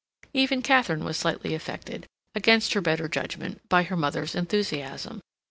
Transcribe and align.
Even 0.33 0.63
Katharine 0.63 1.03
was 1.03 1.15
slightly 1.15 1.53
affected 1.53 2.07
against 2.33 2.73
her 2.73 2.81
better 2.81 3.07
judgment 3.07 3.61
by 3.69 3.83
her 3.83 3.95
mother's 3.95 4.33
enthusiasm. 4.33 5.21